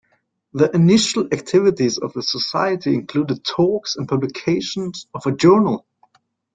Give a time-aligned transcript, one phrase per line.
[0.53, 5.85] The initial activities of the Society included talks and publication of a journal.